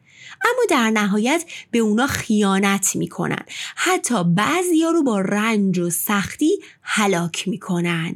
اما 0.45 0.63
در 0.71 0.91
نهایت 0.91 1.45
به 1.71 1.79
اونا 1.79 2.07
خیانت 2.07 2.97
می‌کنن. 2.97 3.45
حتی 3.77 4.25
بعضیا 4.25 4.91
رو 4.91 5.03
با 5.03 5.21
رنج 5.21 5.79
و 5.79 5.91
سختی 5.91 6.59
هلاک 6.83 7.49
می‌کنن. 7.49 8.15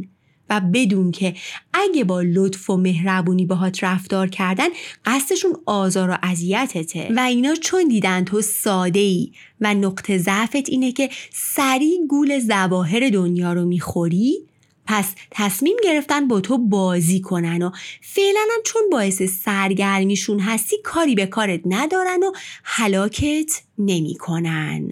و 0.51 0.61
بدون 0.61 1.11
که 1.11 1.35
اگه 1.73 2.05
با 2.05 2.23
لطف 2.23 2.71
و 2.71 2.77
مهربونی 2.77 3.47
باهات 3.47 3.85
رفتار 3.85 4.29
کردن 4.29 4.69
قصدشون 5.05 5.57
آزار 5.67 6.11
و 6.11 6.19
اذیتته. 6.23 7.13
و 7.17 7.21
اینا 7.21 7.55
چون 7.55 7.89
دیدن 7.89 8.25
تو 8.25 8.41
ساده 8.41 9.01
ای 9.01 9.33
و 9.61 9.75
نقطه 9.75 10.19
ضعفت 10.19 10.69
اینه 10.69 10.93
که 10.93 11.11
سریع 11.33 11.99
گول 12.09 12.39
زواهر 12.39 13.09
دنیا 13.09 13.53
رو 13.53 13.65
می‌خوری 13.65 14.39
پس 14.87 15.15
تصمیم 15.31 15.77
گرفتن 15.85 16.29
با 16.29 16.41
تو 16.41 16.59
بازی 16.59 17.21
کنن 17.21 17.63
و 17.63 17.71
فعلا 18.03 18.41
هم 18.55 18.63
چون 18.65 18.83
باعث 18.93 19.23
سرگرمیشون 19.23 20.41
هستی 20.41 20.77
کاری 20.85 21.15
به 21.15 21.27
کارت 21.27 21.61
ندارن 21.65 22.23
و 22.23 22.33
هلاکت 22.65 23.63
نمی‌کنن. 23.79 24.91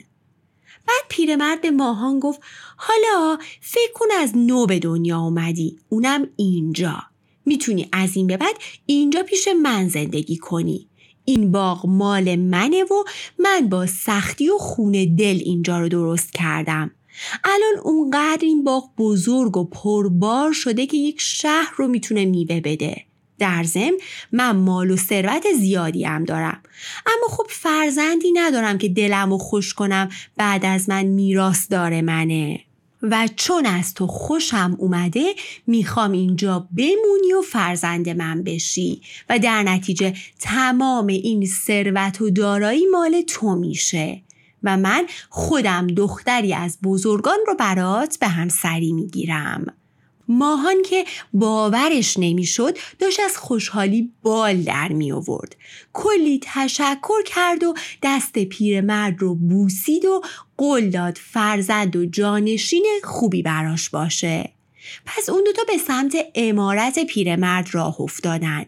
بعد 0.86 1.04
پیرمرد 1.08 1.60
به 1.60 1.70
ماهان 1.70 2.20
گفت 2.20 2.40
حالا 2.76 3.38
فکر 3.60 3.92
کن 3.94 4.06
از 4.18 4.36
نو 4.36 4.66
به 4.66 4.78
دنیا 4.78 5.20
اومدی 5.20 5.78
اونم 5.88 6.28
اینجا. 6.36 7.02
می‌تونی 7.46 7.88
از 7.92 8.16
این 8.16 8.26
به 8.26 8.36
بعد 8.36 8.56
اینجا 8.86 9.22
پیش 9.22 9.48
من 9.62 9.88
زندگی 9.88 10.36
کنی. 10.36 10.88
این 11.24 11.52
باغ 11.52 11.86
مال 11.86 12.36
منه 12.36 12.84
و 12.84 13.04
من 13.38 13.68
با 13.68 13.86
سختی 13.86 14.48
و 14.48 14.58
خون 14.58 14.92
دل 14.92 15.40
اینجا 15.44 15.80
رو 15.80 15.88
درست 15.88 16.32
کردم. 16.32 16.90
الان 17.44 17.78
اونقدر 17.84 18.44
این 18.44 18.64
باغ 18.64 18.90
بزرگ 18.98 19.56
و 19.56 19.64
پربار 19.64 20.52
شده 20.52 20.86
که 20.86 20.96
یک 20.96 21.20
شهر 21.20 21.74
رو 21.76 21.88
می‌تونه 21.88 22.24
میوه 22.24 22.60
بده. 22.60 23.04
در 23.38 23.64
ضمن 23.64 23.98
من 24.32 24.56
مال 24.56 24.90
و 24.90 24.96
ثروت 24.96 25.44
زیادی 25.58 26.04
هم 26.04 26.24
دارم. 26.24 26.62
اما 27.06 27.28
خب 27.28 27.46
فرزندی 27.48 28.32
ندارم 28.32 28.78
که 28.78 28.88
دلم 28.88 29.30
رو 29.30 29.38
خوش 29.38 29.74
کنم 29.74 30.08
بعد 30.36 30.64
از 30.64 30.88
من 30.88 31.02
میراث 31.02 31.66
داره 31.70 32.02
منه. 32.02 32.60
و 33.02 33.28
چون 33.36 33.66
از 33.66 33.94
تو 33.94 34.06
خوشم 34.06 34.76
اومده 34.78 35.34
می‌خوام 35.66 36.12
اینجا 36.12 36.68
بمونی 36.76 37.32
و 37.38 37.42
فرزند 37.42 38.08
من 38.08 38.42
بشی. 38.42 39.02
و 39.28 39.38
در 39.38 39.62
نتیجه 39.62 40.14
تمام 40.40 41.06
این 41.06 41.46
ثروت 41.46 42.20
و 42.20 42.30
دارایی 42.30 42.86
مال 42.86 43.20
تو 43.20 43.54
میشه. 43.54 44.22
و 44.64 44.76
من 44.76 45.06
خودم 45.30 45.86
دختری 45.86 46.54
از 46.54 46.78
بزرگان 46.82 47.38
رو 47.46 47.54
برات 47.54 48.18
به 48.18 48.28
همسری 48.28 48.92
می‌گیرم 48.92 49.66
ماهان 50.28 50.82
که 50.82 51.04
باورش 51.32 52.16
نمی‌شد 52.18 52.78
داشت 52.98 53.20
از 53.20 53.36
خوشحالی 53.36 54.12
بال 54.22 54.62
در 54.62 54.88
می 54.88 55.12
آورد. 55.12 55.56
کلی 55.92 56.40
تشکر 56.42 57.22
کرد 57.26 57.64
و 57.64 57.74
دست 58.02 58.38
پیرمرد 58.38 59.20
رو 59.22 59.34
بوسید 59.34 60.04
و 60.04 60.22
قول 60.56 60.90
داد 60.90 61.18
فرزند 61.22 61.96
و 61.96 62.06
جانشین 62.06 62.86
خوبی 63.04 63.42
براش 63.42 63.90
باشه. 63.90 64.52
پس 65.06 65.28
اون 65.28 65.44
دوتا 65.44 65.62
به 65.66 65.78
سمت 65.78 66.16
امارت 66.34 66.98
پیرمرد 66.98 67.68
راه 67.72 68.00
افتادن. 68.00 68.66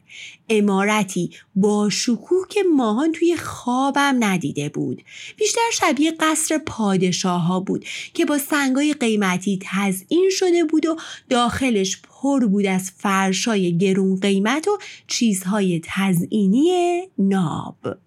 امارتی 0.49 1.31
با 1.55 1.91
شکوه 1.91 2.49
که 2.49 2.63
ماهان 2.77 3.13
توی 3.13 3.37
خوابم 3.37 4.17
ندیده 4.21 4.69
بود. 4.69 5.03
بیشتر 5.37 5.61
شبیه 5.73 6.13
قصر 6.21 6.59
پادشاه 6.59 7.43
ها 7.43 7.61
بود 7.61 7.85
که 8.15 8.25
با 8.25 8.39
سنگای 8.39 8.95
قیمتی 8.95 9.59
تزئین 9.63 10.31
شده 10.31 10.65
بود 10.65 10.87
و 10.87 10.97
داخلش 11.29 12.03
پر 12.03 12.47
بود 12.47 12.67
از 12.67 12.91
فرشای 12.97 13.79
گرون 13.79 14.21
قیمت 14.21 14.69
و 14.69 14.79
چیزهای 15.07 15.81
تزئینی 15.85 17.03
ناب. 17.19 18.04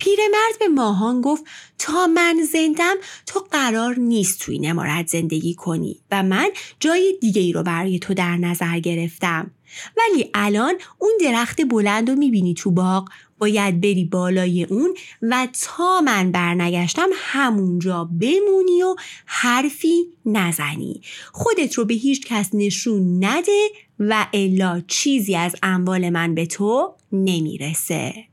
پیرمرد 0.00 0.58
به 0.58 0.68
ماهان 0.68 1.20
گفت 1.20 1.44
تا 1.78 2.06
من 2.06 2.36
زندم 2.52 2.94
تو 3.26 3.40
قرار 3.50 3.98
نیست 3.98 4.40
توی 4.40 4.58
نمارت 4.58 5.06
زندگی 5.06 5.54
کنی 5.54 6.00
و 6.10 6.22
من 6.22 6.50
جای 6.80 7.18
دیگه 7.20 7.42
ای 7.42 7.52
رو 7.52 7.62
برای 7.62 7.98
تو 7.98 8.14
در 8.14 8.36
نظر 8.36 8.80
گرفتم. 8.80 9.50
ولی 9.96 10.30
الان 10.34 10.74
اون 10.98 11.12
درخت 11.20 11.62
بلند 11.62 12.10
رو 12.10 12.16
می‌بینی 12.16 12.54
تو 12.54 12.70
باغ. 12.70 13.08
باید 13.38 13.80
بری 13.80 14.04
بالای 14.04 14.64
اون 14.64 14.94
و 15.22 15.48
تا 15.52 16.00
من 16.00 16.32
برنگشتم 16.32 17.08
همونجا 17.14 18.04
بمونی 18.04 18.82
و 18.82 18.96
حرفی 19.26 20.04
نزنی. 20.26 21.00
خودت 21.32 21.74
رو 21.74 21.84
به 21.84 21.94
هیچ 21.94 22.26
کس 22.26 22.50
نشون 22.52 23.24
نده 23.24 23.68
و 23.98 24.26
الا 24.32 24.82
چیزی 24.86 25.36
از 25.36 25.56
اموال 25.62 26.10
من 26.10 26.34
به 26.34 26.46
تو 26.46 26.94
نمی‌رسه. 27.12 28.29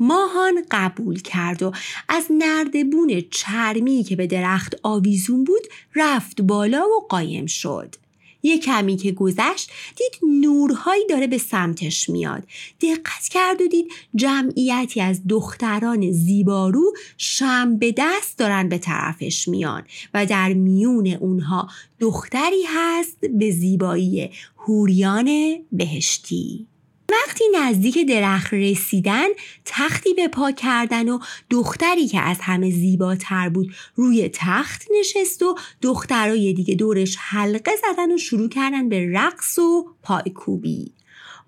ماهان 0.00 0.64
قبول 0.70 1.20
کرد 1.20 1.62
و 1.62 1.72
از 2.08 2.26
نردبون 2.30 3.22
چرمی 3.30 4.04
که 4.04 4.16
به 4.16 4.26
درخت 4.26 4.76
آویزون 4.82 5.44
بود 5.44 5.62
رفت 5.94 6.40
بالا 6.40 6.84
و 6.86 7.06
قایم 7.08 7.46
شد. 7.46 7.94
یه 8.42 8.58
کمی 8.58 8.96
که 8.96 9.12
گذشت 9.12 9.70
دید 9.96 10.30
نورهایی 10.30 11.06
داره 11.06 11.26
به 11.26 11.38
سمتش 11.38 12.08
میاد 12.08 12.42
دقت 12.80 13.28
کرد 13.30 13.60
و 13.60 13.68
دید 13.68 13.92
جمعیتی 14.14 15.00
از 15.00 15.20
دختران 15.28 16.12
زیبارو 16.12 16.92
شم 17.16 17.78
به 17.78 17.94
دست 17.96 18.38
دارن 18.38 18.68
به 18.68 18.78
طرفش 18.78 19.48
میان 19.48 19.82
و 20.14 20.26
در 20.26 20.52
میون 20.52 21.06
اونها 21.06 21.68
دختری 22.00 22.62
هست 22.68 23.20
به 23.20 23.50
زیبایی 23.50 24.30
هوریان 24.58 25.56
بهشتی 25.72 26.66
وقتی 27.12 27.44
نزدیک 27.54 28.08
درخت 28.08 28.54
رسیدن 28.54 29.26
تختی 29.64 30.14
به 30.14 30.28
پا 30.28 30.50
کردن 30.52 31.08
و 31.08 31.18
دختری 31.50 32.08
که 32.08 32.20
از 32.20 32.36
همه 32.40 32.70
زیباتر 32.70 33.48
بود 33.48 33.74
روی 33.94 34.30
تخت 34.32 34.86
نشست 34.98 35.42
و 35.42 35.54
دخترای 35.82 36.52
دیگه 36.52 36.74
دورش 36.74 37.16
حلقه 37.18 37.70
زدن 37.76 38.12
و 38.12 38.18
شروع 38.18 38.48
کردن 38.48 38.88
به 38.88 39.12
رقص 39.12 39.58
و 39.58 39.86
پایکوبی 40.02 40.92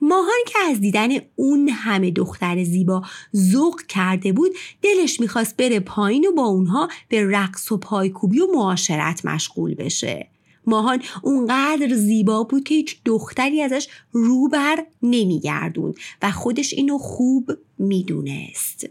ماهان 0.01 0.39
که 0.47 0.59
از 0.59 0.81
دیدن 0.81 1.09
اون 1.37 1.69
همه 1.69 2.11
دختر 2.11 2.65
زیبا 2.65 3.03
ذوق 3.37 3.83
کرده 3.83 4.33
بود 4.33 4.51
دلش 4.83 5.21
می‌خواست 5.21 5.57
بره 5.57 5.81
پایین 5.81 6.27
و 6.27 6.33
با 6.33 6.43
اونها 6.43 6.89
به 7.09 7.27
رقص 7.27 7.73
و 7.73 7.77
پایکوبی 7.77 8.41
و 8.41 8.47
معاشرت 8.55 9.25
مشغول 9.25 9.75
بشه. 9.75 10.30
ماهان 10.67 11.03
اونقدر 11.23 11.95
زیبا 11.95 12.43
بود 12.43 12.65
که 12.65 12.75
هیچ 12.75 12.97
دختری 13.05 13.63
ازش 13.63 13.89
روبر 14.13 14.85
نمیگردون 15.03 15.95
و 16.23 16.31
خودش 16.31 16.73
اینو 16.73 16.99
خوب 16.99 17.51
می‌دونست. 17.79 18.87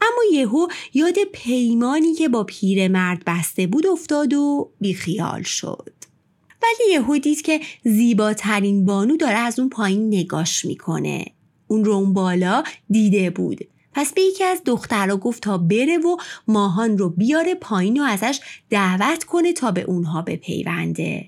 اما 0.00 0.38
یهو 0.38 0.66
یاد 0.94 1.14
پیمانی 1.32 2.14
که 2.14 2.28
با 2.28 2.44
پیرمرد 2.44 3.22
بسته 3.26 3.66
بود 3.66 3.86
افتاد 3.86 4.34
و 4.34 4.70
بیخیال 4.80 5.42
شد. 5.42 5.92
ولی 6.62 6.92
یهو 6.92 7.18
دید 7.18 7.42
که 7.42 7.60
زیباترین 7.84 8.84
بانو 8.84 9.16
داره 9.16 9.38
از 9.38 9.58
اون 9.58 9.68
پایین 9.68 10.06
نگاش 10.14 10.64
می‌کنه. 10.64 11.24
اون 11.68 11.84
رو 11.84 11.92
اون 11.92 12.12
بالا 12.12 12.62
دیده 12.90 13.30
بود. 13.30 13.58
پس 13.98 14.12
به 14.12 14.22
یکی 14.22 14.44
از 14.44 14.62
دخترها 14.64 15.16
گفت 15.16 15.42
تا 15.42 15.58
بره 15.58 15.98
و 15.98 16.16
ماهان 16.48 16.98
رو 16.98 17.08
بیاره 17.08 17.54
پایین 17.54 18.00
و 18.00 18.04
ازش 18.04 18.40
دعوت 18.70 19.24
کنه 19.24 19.52
تا 19.52 19.70
به 19.70 19.82
اونها 19.82 20.22
بپیونده. 20.22 21.26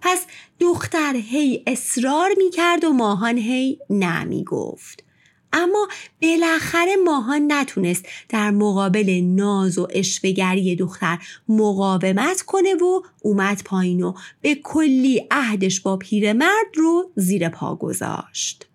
پس 0.00 0.26
دختر 0.60 1.16
هی 1.16 1.62
اصرار 1.66 2.30
می 2.36 2.50
کرد 2.50 2.84
و 2.84 2.92
ماهان 2.92 3.38
هی 3.38 3.78
نمی 3.90 4.44
گفت. 4.44 5.04
اما 5.52 5.88
بالاخره 6.22 6.96
ماهان 7.04 7.52
نتونست 7.52 8.06
در 8.28 8.50
مقابل 8.50 9.20
ناز 9.24 9.78
و 9.78 9.88
اشوگری 9.90 10.76
دختر 10.76 11.18
مقاومت 11.48 12.42
کنه 12.42 12.74
و 12.74 13.02
اومد 13.22 13.62
پایین 13.64 14.02
و 14.02 14.14
به 14.40 14.54
کلی 14.54 15.26
عهدش 15.30 15.80
با 15.80 15.96
پیرمرد 15.96 16.76
رو 16.76 17.10
زیر 17.16 17.48
پا 17.48 17.74
گذاشت. 17.74 18.67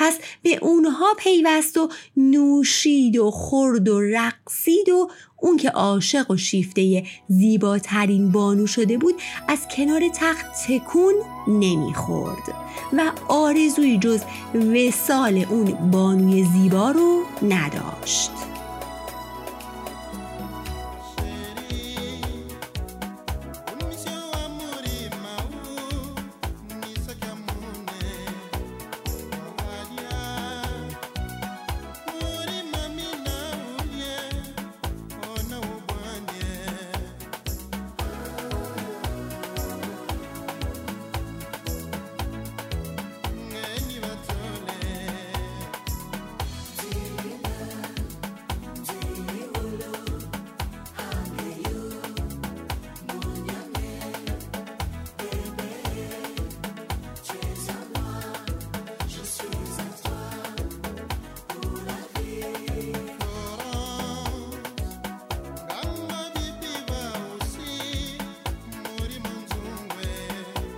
پس 0.00 0.18
به 0.42 0.58
اونها 0.62 1.06
پیوست 1.18 1.76
و 1.76 1.88
نوشید 2.16 3.16
و 3.16 3.30
خورد 3.30 3.88
و 3.88 4.00
رقصید 4.00 4.88
و 4.88 5.10
اون 5.40 5.56
که 5.56 5.70
عاشق 5.70 6.30
و 6.30 6.36
شیفته 6.36 7.04
زیباترین 7.28 8.32
بانو 8.32 8.66
شده 8.66 8.98
بود 8.98 9.14
از 9.48 9.68
کنار 9.68 10.02
تخت 10.14 10.46
تکون 10.66 11.14
نمی‌خورد 11.48 12.54
و 12.92 13.12
آرزوی 13.28 13.98
جز 13.98 14.20
وسال 14.54 15.46
اون 15.50 15.90
بانوی 15.90 16.44
زیبا 16.44 16.90
رو 16.90 17.22
نداشت. 17.42 18.49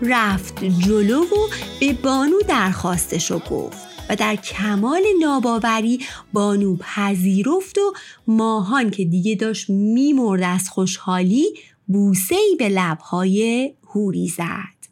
رفت 0.02 0.64
جلو 0.64 1.20
و 1.20 1.48
به 1.80 1.92
بانو 1.92 2.40
درخواستش 2.48 3.30
رو 3.30 3.38
گفت 3.38 3.78
و 4.08 4.16
در 4.16 4.36
کمال 4.36 5.02
ناباوری 5.20 6.00
بانو 6.32 6.76
پذیرفت 6.76 7.78
و 7.78 7.92
ماهان 8.26 8.90
که 8.90 9.04
دیگه 9.04 9.34
داشت 9.34 9.70
میمرد 9.70 10.42
از 10.42 10.68
خوشحالی 10.68 11.58
بوسه 11.86 12.36
به 12.58 12.68
لبهای 12.68 13.72
هوری 13.86 14.28
زد. 14.28 14.82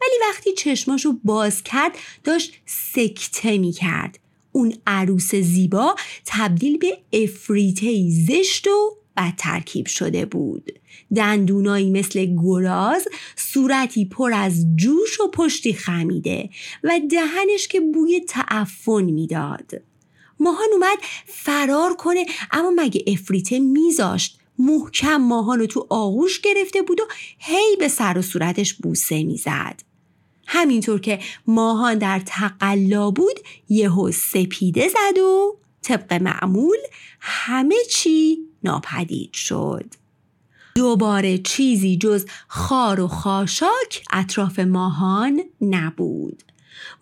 ولی 0.00 0.30
وقتی 0.30 0.52
چشماشو 0.52 1.12
باز 1.24 1.62
کرد 1.62 1.92
داشت 2.24 2.52
سکته 2.66 3.58
می 3.58 3.72
کرد 3.72 4.18
اون 4.52 4.74
عروس 4.86 5.34
زیبا 5.34 5.94
تبدیل 6.26 6.78
به 6.78 6.98
افریته 7.12 8.10
زشت 8.10 8.66
و 8.66 8.99
بد 9.20 9.34
ترکیب 9.38 9.86
شده 9.86 10.26
بود. 10.26 10.72
دندونایی 11.16 11.90
مثل 11.90 12.36
گراز 12.42 13.08
صورتی 13.36 14.04
پر 14.04 14.32
از 14.34 14.66
جوش 14.76 15.20
و 15.20 15.30
پشتی 15.30 15.72
خمیده 15.72 16.50
و 16.84 17.00
دهنش 17.10 17.68
که 17.68 17.80
بوی 17.80 18.20
تعفن 18.20 19.02
می‌داد. 19.02 19.82
ماهان 20.40 20.68
اومد 20.72 20.98
فرار 21.26 21.94
کنه 21.96 22.26
اما 22.52 22.72
مگه 22.76 23.04
افریته 23.06 23.58
میذاشت؟ 23.58 24.38
محکم 24.58 25.16
ماهان 25.16 25.58
رو 25.58 25.66
تو 25.66 25.86
آغوش 25.90 26.40
گرفته 26.40 26.82
بود 26.82 27.00
و 27.00 27.04
هی 27.38 27.76
به 27.78 27.88
سر 27.88 28.18
و 28.18 28.22
صورتش 28.22 28.74
بوسه 28.74 29.24
می‌زد. 29.24 29.82
همینطور 30.46 31.00
که 31.00 31.18
ماهان 31.46 31.98
در 31.98 32.22
تقلا 32.26 33.10
بود 33.10 33.40
یهو 33.68 34.12
سپیده 34.12 34.88
زد 34.88 35.18
و 35.18 35.56
طبق 35.82 36.12
معمول 36.12 36.78
همه 37.20 37.76
چی 37.90 38.49
ناپدید 38.64 39.32
شد. 39.32 39.94
دوباره 40.74 41.38
چیزی 41.38 41.96
جز 41.96 42.26
خار 42.48 43.00
و 43.00 43.08
خاشاک 43.08 44.04
اطراف 44.12 44.58
ماهان 44.58 45.42
نبود. 45.60 46.42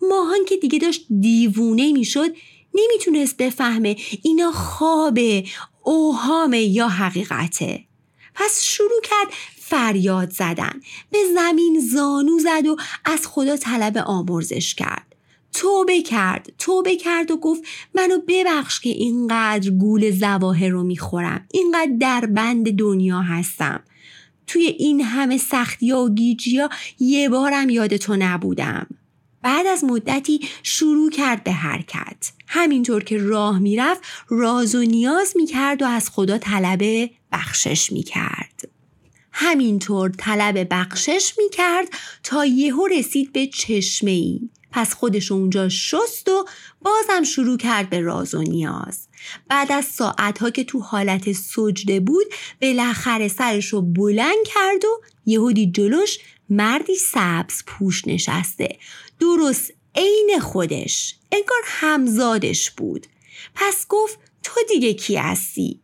ماهان 0.02 0.44
که 0.48 0.56
دیگه 0.56 0.78
داشت 0.78 1.06
دیوونه 1.20 1.92
می‌شد 1.92 2.30
نمی‌تونست 2.74 3.36
بفهمه 3.36 3.96
اینا 4.22 4.52
خوابه 4.52 5.44
اوهامه 5.82 6.62
یا 6.62 6.88
حقیقته. 6.88 7.84
پس 8.34 8.62
شروع 8.62 9.00
کرد 9.02 9.34
فریاد 9.60 10.30
زدن. 10.30 10.80
به 11.10 11.18
زمین 11.34 11.80
زانو 11.92 12.38
زد 12.38 12.66
و 12.66 12.76
از 13.04 13.26
خدا 13.26 13.56
طلب 13.56 13.98
آمرزش 13.98 14.74
کرد. 14.74 15.16
توبه 15.52 16.02
کرد. 16.02 16.52
توبه 16.58 16.96
کرد 16.96 17.30
و 17.30 17.36
گفت 17.36 17.62
منو 17.94 18.18
ببخش 18.28 18.80
که 18.80 18.90
اینقدر 18.90 19.70
گول 19.70 20.10
زواهر 20.10 20.68
رو 20.68 20.82
می‌خورم. 20.82 21.46
اینقدر 21.52 21.92
در 22.00 22.26
بند 22.26 22.72
دنیا 22.72 23.20
هستم. 23.20 23.82
توی 24.46 24.66
این 24.66 25.00
همه 25.00 25.38
سختی 25.38 25.92
و 25.92 26.08
گیجی 26.08 26.60
یه 26.98 27.28
بارم 27.28 27.70
یاد 27.70 27.96
تو 27.96 28.16
نبودم. 28.18 28.86
بعد 29.42 29.66
از 29.66 29.84
مدتی 29.84 30.40
شروع 30.62 31.10
کرد 31.10 31.44
به 31.44 31.52
حرکت. 31.52 32.32
همینطور 32.46 33.04
که 33.04 33.18
راه 33.18 33.58
می‌رفت 33.58 34.02
راز 34.28 34.74
و 34.74 34.82
نیاز 34.82 35.32
می‌کرد 35.36 35.82
و 35.82 35.86
از 35.86 36.10
خدا 36.10 36.38
طلب 36.38 37.10
بخشش 37.32 37.92
می‌کرد. 37.92 38.68
همینطور 39.32 40.10
طلب 40.18 40.66
بخشش 40.70 41.32
می‌کرد 41.38 41.88
تا 42.22 42.44
یهو 42.44 42.86
رسید 42.86 43.32
به 43.32 43.46
چشمه 43.46 44.10
ای 44.10 44.40
پس 44.70 44.94
خودش 44.94 45.32
اونجا 45.32 45.68
شست 45.68 46.28
و 46.28 46.44
بازم 46.82 47.24
شروع 47.24 47.56
کرد 47.56 47.90
به 47.90 48.00
راز 48.00 48.34
و 48.34 48.42
نیاز. 48.42 49.08
بعد 49.48 49.72
از 49.72 49.84
ساعتها 49.84 50.50
که 50.50 50.64
تو 50.64 50.78
حالت 50.78 51.32
سجده 51.32 52.00
بود 52.00 52.26
بالاخره 52.62 53.28
سرش 53.28 53.68
رو 53.68 53.82
بلند 53.82 54.44
کرد 54.44 54.84
و 54.84 55.00
یهودی 55.26 55.70
جلوش 55.70 56.18
مردی 56.50 56.94
سبز 56.94 57.62
پوش 57.66 58.08
نشسته. 58.08 58.78
درست 59.20 59.72
عین 59.94 60.38
خودش. 60.40 61.14
انگار 61.32 61.62
همزادش 61.64 62.70
بود. 62.70 63.06
پس 63.54 63.86
گفت 63.88 64.18
تو 64.42 64.60
دیگه 64.68 64.94
کی 64.94 65.16
هستی؟ 65.16 65.80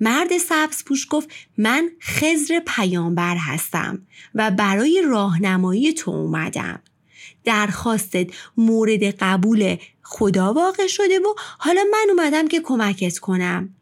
مرد 0.00 0.38
سبز 0.38 0.84
پوش 0.84 1.06
گفت 1.10 1.28
من 1.58 1.90
خزر 2.00 2.60
پیامبر 2.66 3.36
هستم 3.36 4.06
و 4.34 4.50
برای 4.50 5.02
راهنمایی 5.06 5.92
تو 5.92 6.10
اومدم. 6.10 6.82
درخواستت 7.44 8.26
مورد 8.56 9.02
قبول 9.02 9.76
خدا 10.02 10.52
واقع 10.52 10.86
شده 10.86 11.18
و 11.18 11.34
حالا 11.58 11.84
من 11.92 12.06
اومدم 12.10 12.48
که 12.48 12.60
کمکت 12.60 13.18
کنم. 13.18 13.74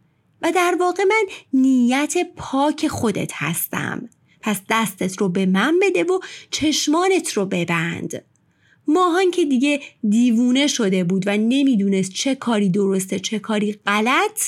و 0.42 0.52
در 0.52 0.76
واقع 0.80 1.04
من 1.04 1.26
نیت 1.52 2.14
پاک 2.36 2.88
خودت 2.88 3.30
هستم. 3.34 4.08
پس 4.40 4.60
دستت 4.70 5.18
رو 5.18 5.28
به 5.28 5.46
من 5.46 5.78
بده 5.82 6.04
و 6.04 6.20
چشمانت 6.50 7.32
رو 7.32 7.46
ببند. 7.46 8.24
ماهان 8.86 9.30
که 9.30 9.44
دیگه 9.44 9.80
دیوونه 10.08 10.66
شده 10.66 11.04
بود 11.04 11.22
و 11.26 11.36
نمی‌دونست 11.36 12.12
چه 12.12 12.34
کاری 12.34 12.68
درسته 12.68 13.18
چه 13.18 13.38
کاری 13.38 13.72
غلط 13.72 14.42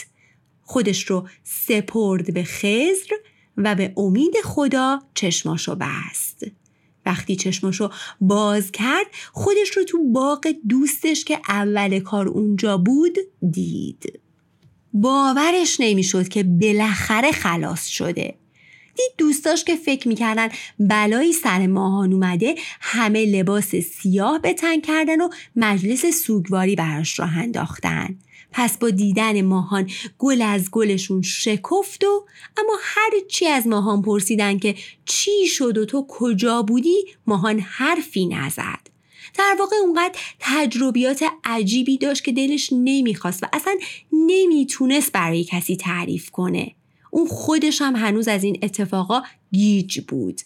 خودش 0.63 1.05
رو 1.05 1.29
سپرد 1.45 2.35
به 2.35 2.45
خزر 2.45 3.15
و 3.57 3.75
به 3.75 3.93
امید 3.97 4.35
خدا 4.45 5.03
چشماشو 5.15 5.75
بست. 5.75 6.47
وقتی 7.07 7.37
چشماشو 7.37 7.91
باز 8.21 8.73
کرد 8.73 9.07
خودش 9.33 9.77
رو 9.77 9.85
تو 9.85 10.13
باغ 10.13 10.47
دوستش 10.69 11.25
که 11.25 11.39
اول 11.49 12.01
کار 12.01 12.29
اونجا 12.29 12.79
بود 12.79 13.19
دید. 13.51 14.21
باورش 14.93 15.77
نمی‌شد 15.81 16.29
که 16.29 16.43
بالاخره 16.43 17.33
خلاص 17.33 17.87
شده. 17.87 18.35
دید 18.97 19.11
دوستاش 19.19 19.65
که 19.65 19.77
فکر 19.77 20.09
می‌کردن 20.09 20.49
بلایی 20.79 21.33
سر 21.33 21.67
ماهان 21.67 22.13
اومده 22.13 22.55
همه 22.81 23.25
لباس 23.27 23.75
سیاه 23.77 24.39
به 24.39 24.53
تن 24.53 24.81
کردن 24.81 25.21
و 25.21 25.29
مجلس 25.57 26.07
سوگواری 26.07 26.77
براش 26.77 27.19
راه 27.19 27.39
انداختن. 27.39 28.19
پس 28.57 28.79
با 28.79 28.91
دیدن 28.91 29.43
ماهان 29.43 29.91
گل 30.19 30.43
از 30.43 30.71
گلشون 30.71 31.23
شکفت 31.23 32.05
و 32.05 32.27
اما 32.57 32.77
هر 32.81 33.11
چی 33.29 33.47
از 33.47 33.67
ماهان 33.67 34.03
پرسیدن 34.03 34.59
که 34.59 34.75
چی 35.05 35.47
شد 35.47 35.79
و 35.79 35.85
تو 35.85 36.07
کجا 36.09 36.63
بودی 36.63 37.05
ماهان 37.27 37.61
حرفی 37.61 38.27
نزد. 38.27 38.91
در 39.39 39.57
واقع 39.59 39.77
اونقدر 39.77 40.19
تجربیات 40.41 41.25
عجیبی 41.45 41.99
داشت 41.99 42.25
که 42.25 42.33
دلش 42.33 42.69
نمی‌خواست 42.73 43.43
و 43.43 43.47
اصلا 43.53 43.75
نمی‌تونست 44.13 45.13
برای 45.13 45.45
کسی 45.45 45.77
تعریف 45.77 46.31
کنه. 46.31 46.75
اون 47.11 47.27
خودش 47.27 47.83
هم 47.83 47.97
هنوز 47.97 48.29
از 48.29 48.45
این 48.45 48.59
اتفاقا 48.63 49.23
گیج 49.53 50.01
بود. 50.01 50.41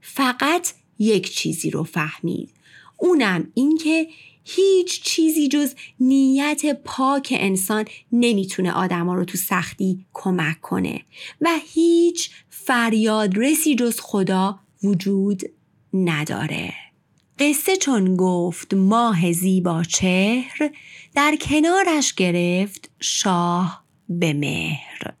فقط 0.00 0.72
یک 0.98 1.34
چیزی 1.34 1.70
رو 1.70 1.84
فهمید. 1.84 2.50
اونم 2.96 3.50
اینکه 3.54 4.08
هیچ 4.44 5.02
چیزی 5.02 5.48
جز 5.48 5.74
نیت 6.00 6.82
پاک 6.84 7.34
انسان 7.36 7.84
نمی‌تونه 8.12 8.72
آدما 8.72 9.14
رو 9.14 9.24
تو 9.24 9.38
سختی 9.38 10.06
کمک 10.12 10.60
کنه 10.60 11.00
و 11.40 11.48
هیچ 11.74 12.30
فریاد 12.50 13.38
رسی 13.38 13.74
جز 13.74 14.00
خدا 14.00 14.58
وجود 14.82 15.42
نداره. 15.94 16.72
قصه 17.38 17.76
چون 17.76 18.16
گفت 18.16 18.74
ماه 18.74 19.32
زیبا 19.32 19.82
چهر 19.82 20.70
در 21.14 21.36
کنارش 21.40 22.14
گرفت 22.14 22.90
شاه 23.00 23.84
به 24.08 24.32
مهر. 24.32 25.14